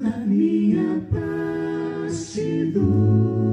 [0.00, 3.51] a minha paz te dou,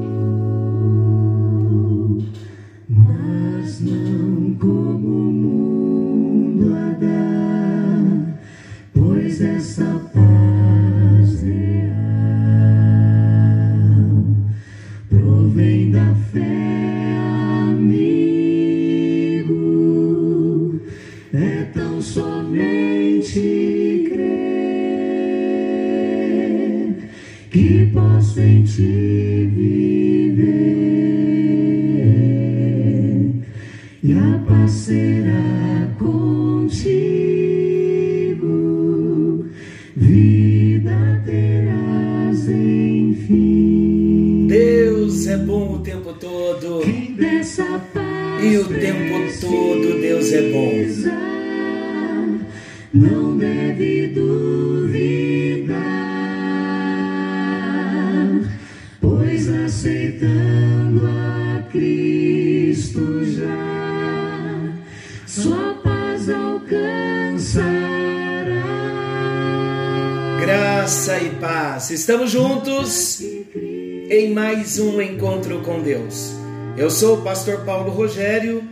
[50.39, 50.71] é bom.
[52.91, 55.77] Não deve duvidar,
[58.99, 64.73] pois aceitando a Cristo já,
[65.27, 67.69] sua paz alcançará.
[70.41, 71.91] Graça e paz.
[71.91, 73.21] Estamos juntos
[74.09, 76.33] em mais um encontro com Deus.
[76.75, 78.63] Eu sou o pastor Paulo Rogério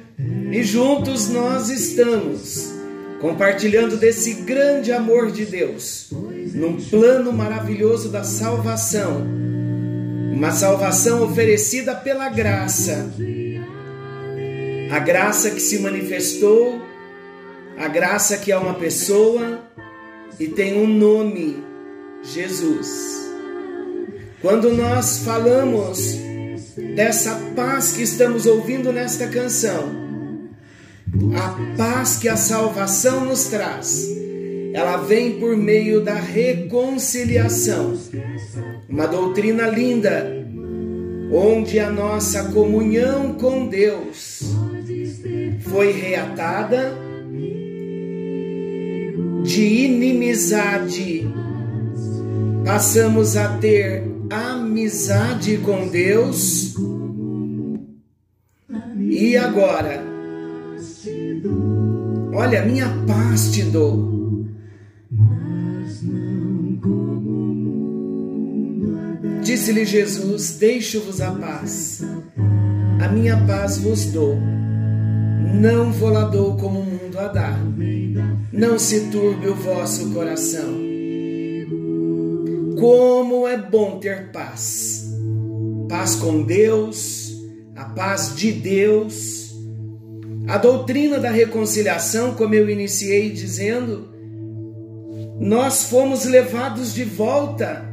[0.58, 2.74] e juntos nós estamos
[3.22, 9.24] compartilhando desse grande amor de Deus num plano maravilhoso da salvação.
[10.34, 13.08] Uma salvação oferecida pela graça.
[14.90, 16.82] A graça que se manifestou,
[17.78, 19.62] a graça que é uma pessoa
[20.40, 21.64] e tem um nome,
[22.24, 23.30] Jesus.
[24.42, 26.18] Quando nós falamos
[26.96, 30.07] dessa paz que estamos ouvindo nesta canção,
[31.36, 34.08] a paz que a salvação nos traz,
[34.74, 37.98] ela vem por meio da reconciliação.
[38.88, 40.46] Uma doutrina linda,
[41.32, 44.44] onde a nossa comunhão com Deus
[45.62, 46.96] foi reatada
[49.44, 51.28] de inimizade.
[52.66, 56.76] Passamos a ter amizade com Deus.
[59.10, 60.07] E agora?
[62.34, 64.46] Olha, minha paz te dou.
[69.44, 72.04] Disse-lhe Jesus: Deixo-vos a paz,
[73.02, 74.38] a minha paz vos dou.
[75.54, 77.58] Não vou lá dou como o mundo a dá.
[78.52, 80.78] Não se turbe o vosso coração.
[82.78, 85.12] Como é bom ter paz.
[85.90, 87.34] Paz com Deus,
[87.76, 89.47] a paz de Deus.
[90.48, 94.08] A doutrina da reconciliação, como eu iniciei dizendo,
[95.40, 97.86] nós fomos levados de volta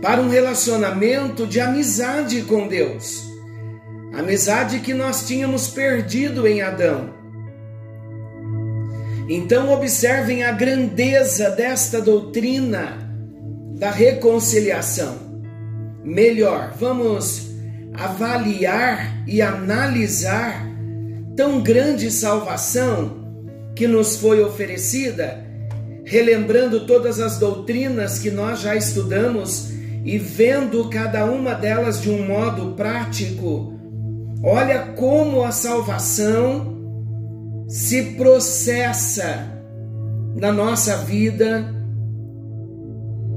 [0.00, 3.22] para um relacionamento de amizade com Deus.
[4.14, 7.14] Amizade que nós tínhamos perdido em Adão.
[9.28, 12.96] Então, observem a grandeza desta doutrina
[13.74, 15.18] da reconciliação.
[16.02, 17.50] Melhor, vamos
[17.92, 20.65] avaliar e analisar
[21.36, 23.26] tão grande salvação
[23.74, 25.44] que nos foi oferecida,
[26.04, 29.70] relembrando todas as doutrinas que nós já estudamos
[30.02, 33.74] e vendo cada uma delas de um modo prático.
[34.42, 36.74] Olha como a salvação
[37.68, 39.52] se processa
[40.36, 41.74] na nossa vida,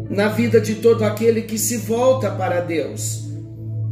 [0.10, 3.28] na vida de todo aquele que se volta para Deus.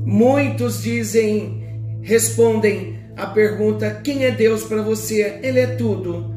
[0.06, 5.40] Muitos dizem, respondem a pergunta: quem é Deus para você?
[5.42, 6.34] Ele é tudo.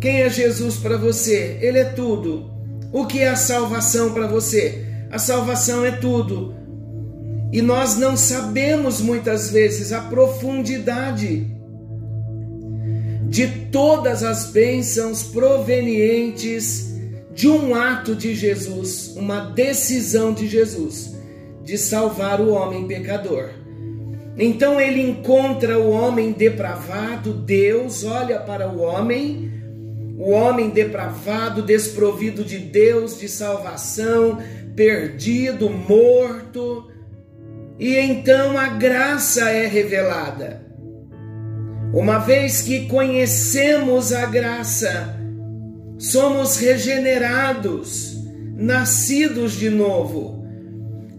[0.00, 1.58] Quem é Jesus para você?
[1.60, 2.50] Ele é tudo.
[2.92, 4.84] O que é a salvação para você?
[5.10, 6.54] A salvação é tudo.
[7.52, 11.50] E nós não sabemos muitas vezes a profundidade
[13.28, 16.92] de todas as bênçãos provenientes
[17.34, 21.12] de um ato de Jesus, uma decisão de Jesus
[21.64, 23.50] de salvar o homem pecador.
[24.36, 29.52] Então ele encontra o homem depravado, Deus olha para o homem,
[30.18, 34.38] o homem depravado, desprovido de Deus, de salvação,
[34.74, 36.90] perdido, morto,
[37.78, 40.62] e então a graça é revelada.
[41.92, 45.14] Uma vez que conhecemos a graça,
[45.98, 48.16] somos regenerados,
[48.56, 50.46] nascidos de novo.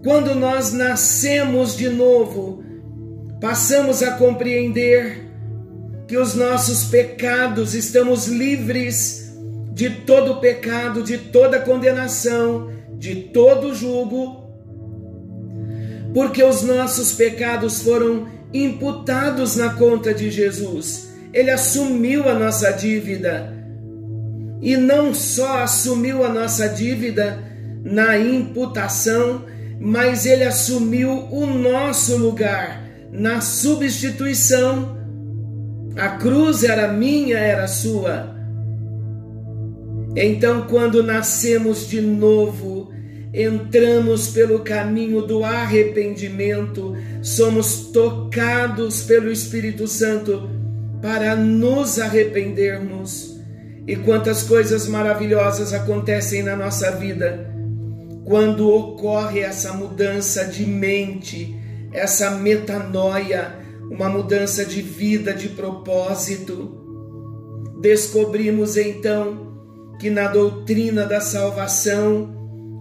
[0.04, 2.63] Quando nós nascemos de novo,
[3.44, 5.30] passamos a compreender
[6.08, 9.34] que os nossos pecados estamos livres
[9.74, 14.50] de todo pecado, de toda condenação, de todo jugo,
[16.14, 21.10] porque os nossos pecados foram imputados na conta de Jesus.
[21.34, 23.54] Ele assumiu a nossa dívida.
[24.62, 27.44] E não só assumiu a nossa dívida
[27.84, 29.44] na imputação,
[29.82, 32.83] mas ele assumiu o nosso lugar
[33.14, 34.98] na substituição.
[35.96, 38.34] A cruz era minha, era sua.
[40.16, 42.92] Então, quando nascemos de novo,
[43.34, 50.50] entramos pelo caminho do arrependimento, somos tocados pelo Espírito Santo
[51.02, 53.40] para nos arrependermos.
[53.88, 57.54] E quantas coisas maravilhosas acontecem na nossa vida
[58.24, 61.60] quando ocorre essa mudança de mente,
[61.94, 63.60] essa metanoia,
[63.90, 66.82] uma mudança de vida, de propósito.
[67.82, 69.54] Descobrimos então
[70.00, 72.34] que na doutrina da salvação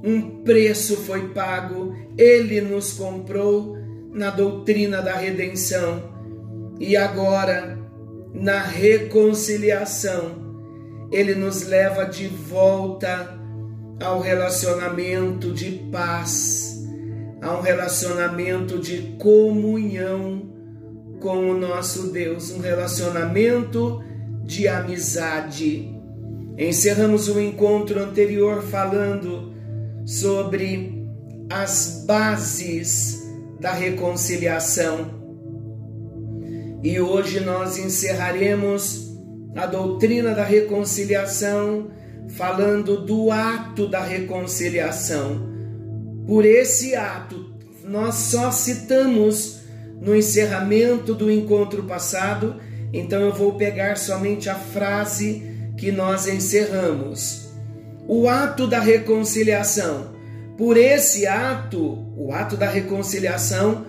[0.04, 3.76] um preço foi pago, ele nos comprou
[4.12, 6.10] na doutrina da redenção.
[6.80, 7.78] E agora,
[8.34, 10.42] na reconciliação,
[11.12, 13.38] ele nos leva de volta
[14.02, 16.71] ao relacionamento de paz,
[17.56, 20.50] um relacionamento de comunhão
[21.20, 24.02] com o nosso Deus, um relacionamento
[24.44, 25.88] de amizade.
[26.58, 29.52] Encerramos o encontro anterior falando
[30.04, 31.06] sobre
[31.48, 33.22] as bases
[33.60, 35.22] da reconciliação.
[36.82, 39.16] E hoje nós encerraremos
[39.54, 41.90] a doutrina da reconciliação
[42.30, 45.51] falando do ato da reconciliação.
[46.26, 47.52] Por esse ato,
[47.84, 49.62] nós só citamos
[50.00, 52.56] no encerramento do encontro passado,
[52.92, 55.42] então eu vou pegar somente a frase
[55.76, 57.52] que nós encerramos.
[58.06, 60.12] O ato da reconciliação.
[60.56, 63.86] Por esse ato, o ato da reconciliação,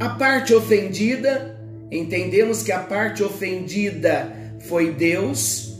[0.00, 1.56] a parte ofendida,
[1.90, 5.76] entendemos que a parte ofendida foi Deus,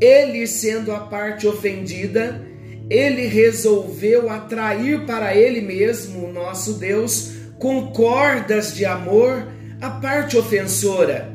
[0.00, 2.40] ele sendo a parte ofendida,
[2.92, 9.48] ele resolveu atrair para ele mesmo, o nosso Deus, com cordas de amor,
[9.80, 11.32] a parte ofensora.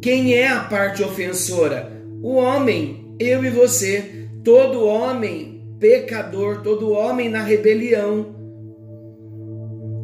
[0.00, 1.90] Quem é a parte ofensora?
[2.22, 8.34] O homem, eu e você, todo homem pecador, todo homem na rebelião.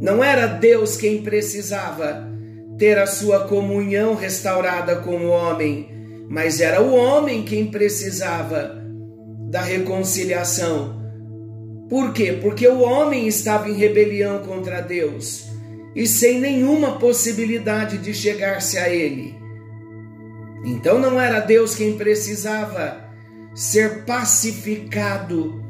[0.01, 2.29] Não era Deus quem precisava
[2.79, 6.01] ter a sua comunhão restaurada com o homem
[6.31, 8.80] mas era o homem quem precisava
[9.51, 11.01] da reconciliação.
[11.89, 12.39] Por quê?
[12.41, 15.47] Porque o homem estava em rebelião contra Deus
[15.95, 19.35] e sem nenhuma possibilidade de chegar-se a Ele.
[20.65, 23.11] Então não era Deus quem precisava
[23.53, 25.61] ser pacificado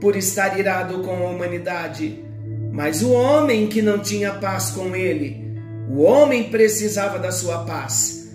[0.00, 2.24] por estar irado com a humanidade,
[2.72, 5.44] mas o homem que não tinha paz com Ele.
[5.90, 8.30] O homem precisava da sua paz.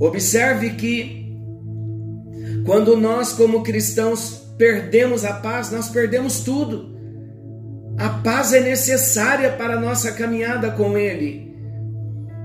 [0.00, 1.21] Observe que
[2.64, 6.92] quando nós, como cristãos, perdemos a paz, nós perdemos tudo.
[7.98, 11.52] A paz é necessária para a nossa caminhada com Ele.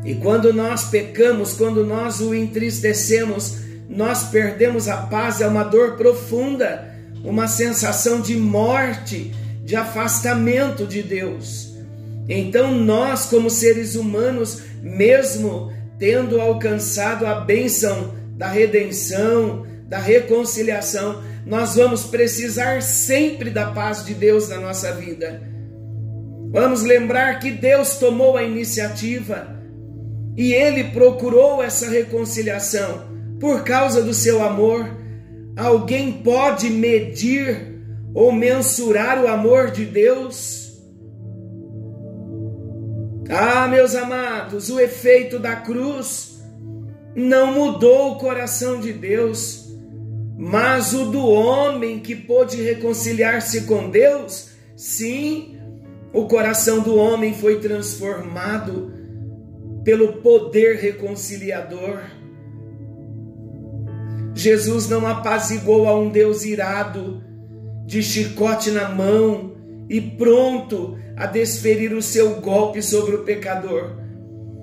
[0.04, 3.58] E quando nós pecamos, quando nós o entristecemos,
[3.90, 6.94] nós perdemos a paz, é uma dor profunda,
[7.24, 9.34] uma sensação de morte,
[9.64, 11.76] de afastamento de Deus.
[12.30, 21.76] Então, nós, como seres humanos, mesmo tendo alcançado a bênção da redenção, da reconciliação, nós
[21.76, 25.42] vamos precisar sempre da paz de Deus na nossa vida.
[26.52, 29.58] Vamos lembrar que Deus tomou a iniciativa
[30.36, 33.08] e ele procurou essa reconciliação
[33.40, 34.88] por causa do seu amor.
[35.56, 37.82] Alguém pode medir
[38.14, 40.68] ou mensurar o amor de Deus?
[43.30, 46.42] Ah, meus amados, o efeito da cruz
[47.16, 49.67] não mudou o coração de Deus,
[50.38, 55.58] mas o do homem que pôde reconciliar-se com Deus, sim,
[56.14, 58.94] o coração do homem foi transformado
[59.84, 62.02] pelo poder reconciliador.
[64.36, 67.24] Jesus não apaziguou a um Deus irado,
[67.88, 69.56] de chicote na mão
[69.90, 73.98] e pronto a desferir o seu golpe sobre o pecador,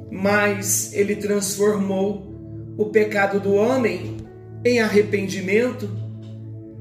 [0.08, 2.32] mas ele transformou
[2.78, 4.23] o pecado do homem
[4.64, 5.90] em arrependimento,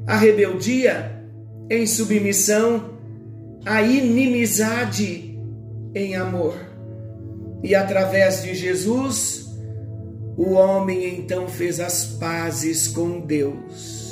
[0.07, 1.23] a rebeldia
[1.69, 2.97] em submissão,
[3.65, 5.37] a inimizade
[5.93, 6.55] em amor.
[7.61, 9.45] E através de Jesus,
[10.37, 14.03] o homem então fez as pazes com Deus.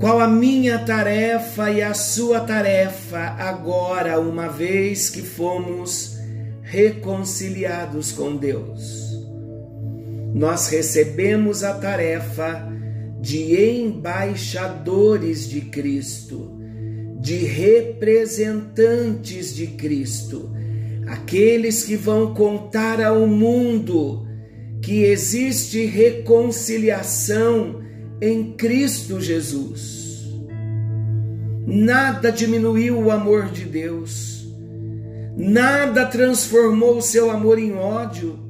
[0.00, 6.18] Qual a minha tarefa e a sua tarefa agora, uma vez que fomos
[6.60, 9.11] reconciliados com Deus?
[10.34, 12.66] Nós recebemos a tarefa
[13.20, 16.50] de embaixadores de Cristo,
[17.20, 20.50] de representantes de Cristo,
[21.06, 24.26] aqueles que vão contar ao mundo
[24.82, 27.80] que existe reconciliação
[28.20, 30.02] em Cristo Jesus.
[31.64, 34.44] Nada diminuiu o amor de Deus,
[35.36, 38.41] nada transformou o seu amor em ódio,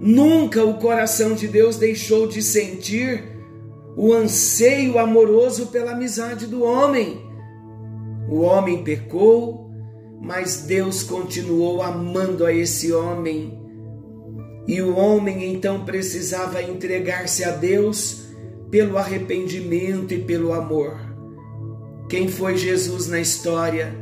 [0.00, 3.24] nunca o coração de Deus deixou de sentir
[3.96, 7.20] o anseio amoroso pela amizade do homem.
[8.28, 9.70] O homem pecou,
[10.20, 13.58] mas Deus continuou amando a esse homem.
[14.66, 18.28] E o homem então precisava entregar-se a Deus
[18.70, 20.96] pelo arrependimento e pelo amor.
[22.08, 23.94] Quem foi Jesus na história?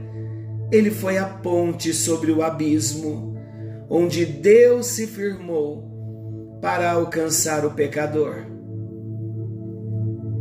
[0.73, 3.36] Ele foi a ponte sobre o abismo,
[3.88, 8.47] onde Deus se firmou para alcançar o pecador.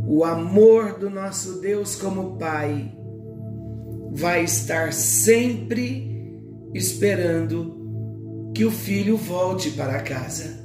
[0.08, 2.92] O amor do nosso Deus como Pai
[4.12, 6.10] vai estar sempre
[6.74, 10.64] esperando que o filho volte para casa.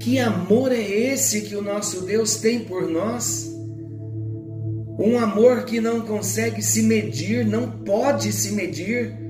[0.00, 3.52] Que amor é esse que o nosso Deus tem por nós?
[4.98, 9.21] Um amor que não consegue se medir, não pode se medir.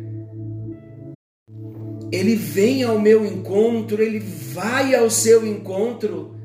[2.13, 6.37] Ele vem ao meu encontro, ele vai ao seu encontro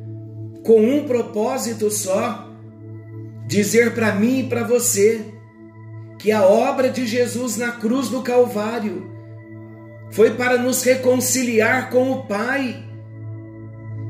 [0.63, 2.49] com um propósito só:
[3.45, 5.21] dizer para mim e para você
[6.17, 9.05] que a obra de Jesus na cruz do Calvário
[10.09, 12.87] foi para nos reconciliar com o Pai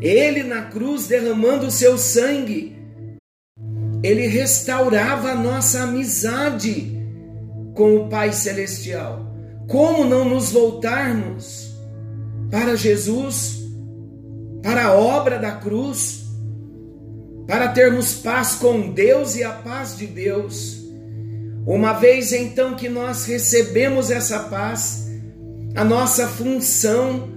[0.01, 2.77] ele na cruz derramando o seu sangue,
[4.03, 6.95] ele restaurava a nossa amizade
[7.73, 9.26] com o Pai Celestial.
[9.67, 11.75] Como não nos voltarmos
[12.49, 13.67] para Jesus,
[14.63, 16.25] para a obra da cruz,
[17.45, 20.83] para termos paz com Deus e a paz de Deus?
[21.65, 25.09] Uma vez então que nós recebemos essa paz,
[25.75, 27.29] a nossa função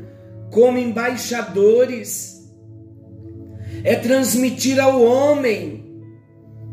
[0.50, 2.48] como embaixadores
[3.82, 5.80] é transmitir ao homem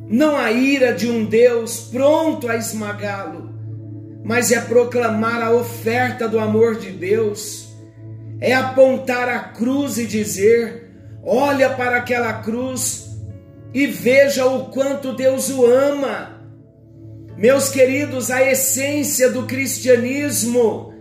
[0.10, 3.50] não a ira de um Deus pronto a esmagá-lo,
[4.27, 7.69] mas é proclamar a oferta do amor de Deus,
[8.41, 10.91] é apontar a cruz e dizer:
[11.24, 13.07] olha para aquela cruz
[13.74, 16.41] e veja o quanto Deus o ama.
[17.38, 20.93] Meus queridos, a essência do cristianismo,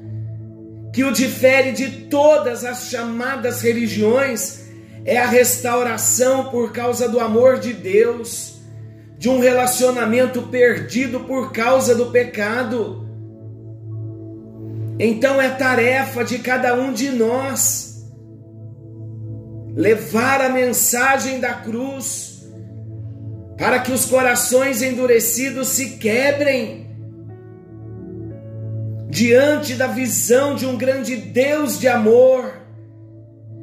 [0.93, 4.67] que o difere de todas as chamadas religiões,
[5.05, 8.61] é a restauração por causa do amor de Deus,
[9.19, 13.06] de um relacionamento perdido por causa do pecado.
[14.99, 18.05] Então é tarefa de cada um de nós
[19.75, 22.47] levar a mensagem da cruz
[23.59, 26.87] para que os corações endurecidos se quebrem
[29.09, 32.53] diante da visão de um grande Deus de amor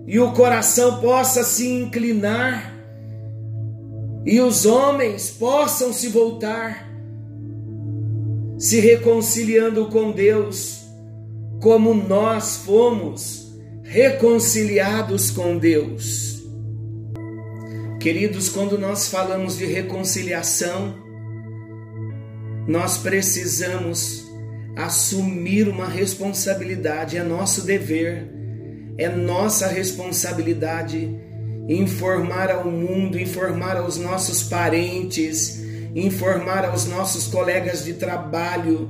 [0.06, 2.74] e o coração possa se inclinar
[4.25, 6.90] e os homens possam se voltar,
[8.58, 10.83] se reconciliando com Deus,
[11.63, 13.51] como nós fomos
[13.82, 16.43] reconciliados com Deus.
[18.00, 20.93] Queridos, quando nós falamos de reconciliação,
[22.67, 24.25] nós precisamos
[24.75, 28.34] assumir uma responsabilidade, é nosso dever
[28.98, 31.20] é nossa responsabilidade
[31.67, 35.60] informar ao mundo, informar aos nossos parentes,
[35.96, 38.89] informar aos nossos colegas de trabalho,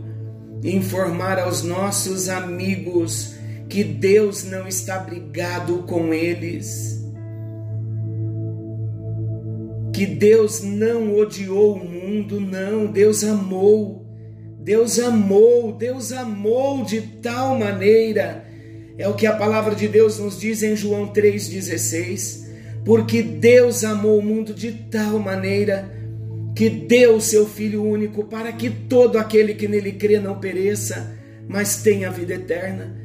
[0.63, 3.36] informar aos nossos amigos
[3.70, 7.03] que Deus não está brigado com eles.
[9.93, 14.05] Que Deus não odiou o mundo, não, Deus amou.
[14.60, 18.43] Deus amou, Deus amou de tal maneira
[18.98, 22.43] é o que a palavra de Deus nos diz em João 3,16.
[22.86, 25.91] Porque Deus amou o mundo de tal maneira
[26.55, 31.17] que deu o seu Filho único para que todo aquele que nele crê não pereça,
[31.48, 32.95] mas tenha vida eterna.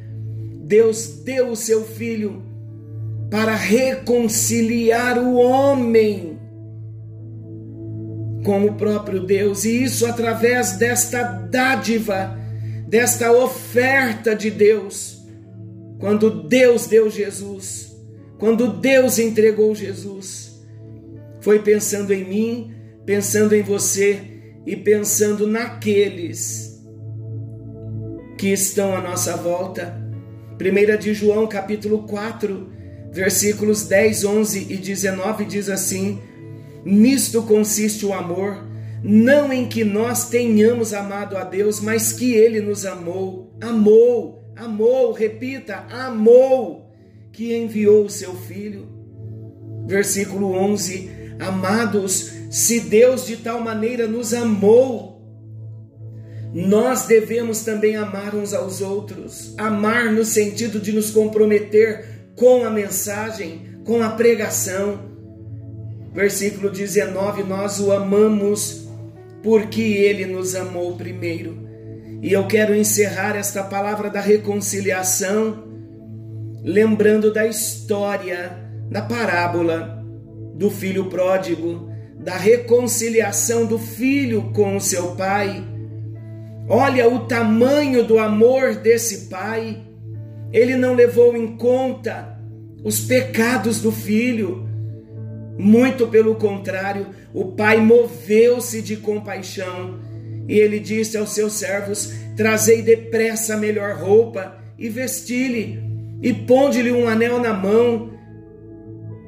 [0.63, 2.43] Deus deu o seu Filho
[3.29, 6.39] para reconciliar o homem
[8.43, 12.37] com o próprio Deus, e isso através desta dádiva,
[12.87, 15.19] desta oferta de Deus
[15.99, 17.93] quando Deus deu Jesus,
[18.39, 20.63] quando Deus entregou Jesus,
[21.41, 22.73] foi pensando em mim,
[23.05, 24.21] pensando em você
[24.65, 26.79] e pensando naqueles
[28.37, 30.01] que estão à nossa volta.
[30.59, 32.69] 1 de João, capítulo 4,
[33.11, 36.19] versículos 10, 11 e 19 diz assim:
[36.85, 38.65] Nisto consiste o amor,
[39.03, 45.11] não em que nós tenhamos amado a Deus, mas que ele nos amou, amou, amou,
[45.11, 46.91] repita, amou,
[47.31, 48.87] que enviou o seu filho.
[49.87, 55.19] Versículo 11: Amados, se Deus de tal maneira nos amou,
[56.53, 59.53] nós devemos também amar uns aos outros.
[59.57, 64.99] Amar no sentido de nos comprometer com a mensagem, com a pregação.
[66.11, 68.87] Versículo 19: Nós o amamos
[69.43, 71.69] porque ele nos amou primeiro.
[72.21, 75.63] E eu quero encerrar esta palavra da reconciliação,
[76.63, 78.57] lembrando da história,
[78.89, 80.03] da parábola
[80.55, 85.63] do filho pródigo, da reconciliação do filho com o seu pai.
[86.67, 89.81] Olha o tamanho do amor desse pai.
[90.51, 92.37] Ele não levou em conta
[92.83, 94.67] os pecados do filho.
[95.57, 99.99] Muito pelo contrário, o pai moveu-se de compaixão
[100.47, 105.79] e ele disse aos seus servos: Trazei depressa a melhor roupa e vesti-lhe,
[106.21, 108.11] e ponde-lhe um anel na mão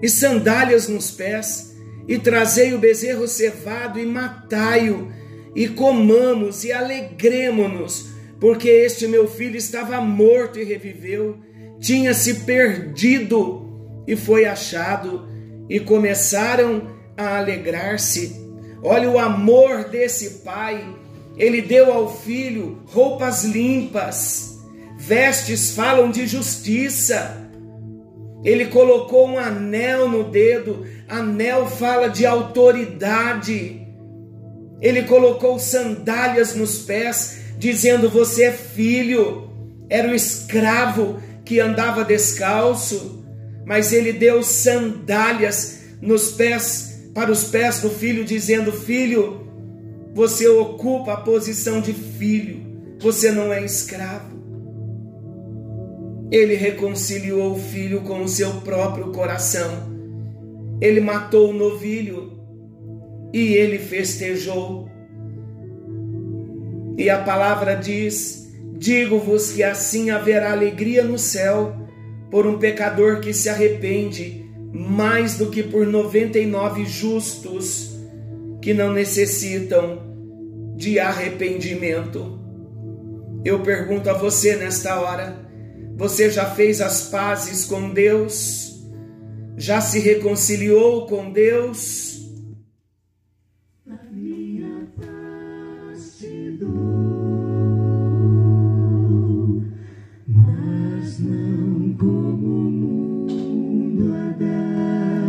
[0.01, 1.71] e sandálias nos pés,
[2.08, 5.12] e trazei o bezerro cevado e matai-o,
[5.55, 11.38] e comamos e alegremo-nos, porque este meu filho estava morto e reviveu,
[11.79, 15.27] tinha se perdido e foi achado,
[15.70, 18.36] e começaram a alegrar-se.
[18.84, 20.84] Olha o amor desse pai.
[21.38, 24.60] Ele deu ao filho roupas limpas,
[24.98, 27.50] vestes falam de justiça
[28.43, 33.88] ele colocou um anel no dedo, anel fala de autoridade.
[34.81, 39.50] Ele colocou sandálias nos pés, dizendo: Você é filho.
[39.89, 43.23] Era o escravo que andava descalço,
[43.65, 49.47] mas ele deu sandálias nos pés, para os pés do filho, dizendo: Filho,
[50.15, 54.40] você ocupa a posição de filho, você não é escravo.
[56.32, 59.91] Ele reconciliou o filho com o seu próprio coração.
[60.80, 62.39] Ele matou o novilho
[63.34, 64.89] e ele festejou.
[66.98, 71.76] E a palavra diz: Digo-vos que assim haverá alegria no céu
[72.32, 77.91] por um pecador que se arrepende, mais do que por 99 justos
[78.62, 80.12] que não necessitam
[80.76, 82.39] de arrependimento.
[83.44, 85.51] Eu pergunto a você nesta hora,
[86.02, 88.82] você já fez as pazes com Deus?
[89.56, 92.26] Já se reconciliou com Deus?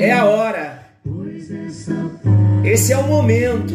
[0.00, 0.86] É a hora.
[2.64, 3.74] Esse é o momento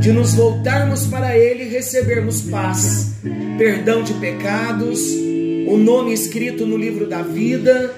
[0.00, 3.16] de nos voltarmos para Ele e recebermos paz,
[3.58, 5.30] perdão de pecados
[5.66, 7.94] o nome escrito no livro da vida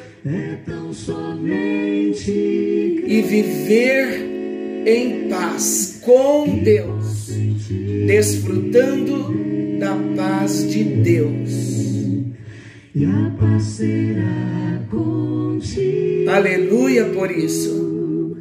[3.06, 7.28] e viver em paz com Deus,
[8.06, 9.34] desfrutando
[9.78, 11.74] da paz de Deus.
[16.28, 18.36] Aleluia por isso.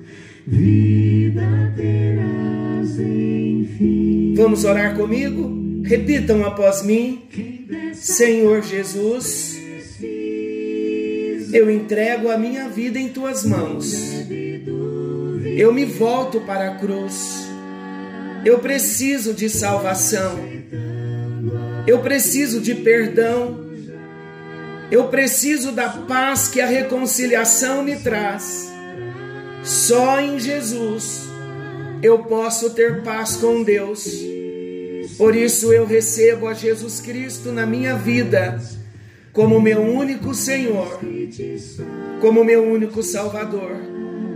[4.36, 5.82] Vamos orar comigo?
[5.84, 7.22] Repitam após mim.
[7.94, 9.58] Senhor Jesus,
[11.54, 13.94] eu entrego a minha vida em tuas mãos.
[15.56, 17.48] Eu me volto para a cruz.
[18.44, 20.40] Eu preciso de salvação.
[21.86, 23.64] Eu preciso de perdão.
[24.92, 28.72] Eu preciso da paz que a reconciliação me traz.
[29.64, 31.24] Só em Jesus
[32.02, 34.06] eu posso ter paz com Deus.
[35.24, 38.60] Por isso eu recebo a Jesus Cristo na minha vida
[39.32, 41.00] como meu único Senhor,
[42.20, 43.72] como meu único Salvador.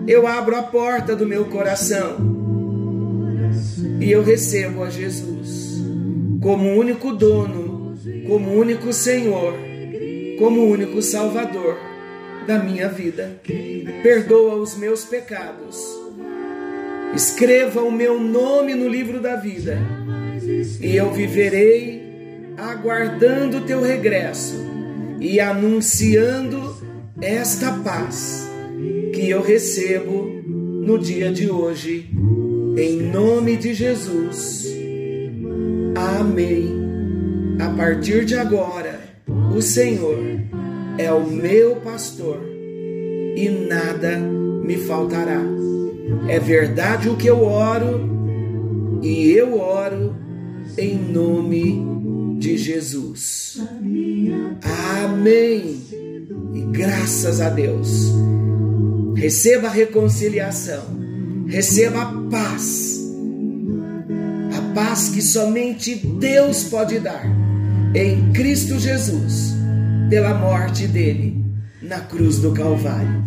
[0.08, 2.15] Eu abro a porta do meu coração
[4.00, 5.84] e eu recebo a Jesus
[6.41, 7.93] como único dono,
[8.26, 9.56] como único Senhor,
[10.39, 11.78] como único Salvador
[12.47, 13.41] da minha vida.
[14.02, 15.86] Perdoa os meus pecados.
[17.13, 19.78] Escreva o meu nome no livro da vida
[20.82, 22.02] e eu viverei
[22.58, 24.56] aguardando o teu regresso
[25.19, 26.76] e anunciando
[27.21, 28.47] esta paz
[29.13, 32.10] que eu recebo no dia de hoje.
[32.78, 34.67] Em nome de Jesus.
[35.95, 36.67] Amém.
[37.60, 39.00] A partir de agora,
[39.56, 40.19] o Senhor
[40.97, 42.39] é o meu pastor
[43.36, 45.41] e nada me faltará.
[46.28, 50.15] É verdade o que eu oro e eu oro
[50.78, 53.60] em nome de Jesus.
[55.04, 55.82] Amém.
[56.54, 58.12] E graças a Deus.
[59.16, 60.84] Receba a reconciliação.
[61.48, 63.02] Receba a paz.
[64.56, 67.26] A paz que somente Deus pode dar
[67.96, 69.56] em Cristo Jesus,
[70.10, 71.44] pela morte dele
[71.82, 73.24] na cruz do Calvário.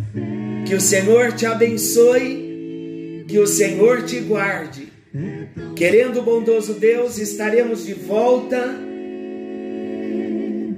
[0.66, 4.89] Que o Senhor te abençoe, que o Senhor te guarde.
[5.74, 8.78] Querendo o bondoso Deus, estaremos de volta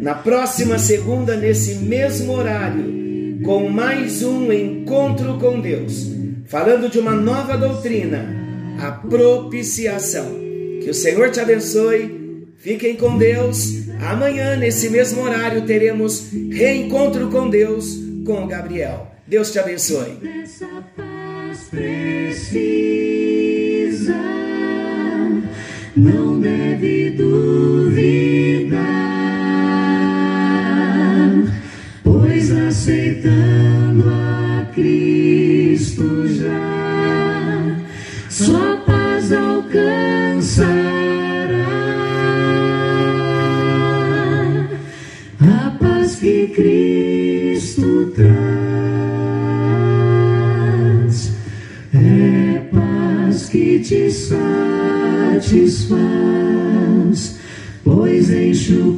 [0.01, 6.11] na próxima segunda, nesse mesmo horário, com mais um encontro com Deus,
[6.47, 8.27] falando de uma nova doutrina,
[8.81, 10.41] a propiciação.
[10.83, 13.89] Que o Senhor te abençoe, fiquem com Deus.
[14.01, 19.13] Amanhã, nesse mesmo horário, teremos reencontro com Deus com Gabriel.
[19.27, 20.19] Deus te abençoe.
[25.97, 28.52] Não deve duvidar,
[53.83, 54.39] te satisfaz,
[57.85, 58.93] pois enche o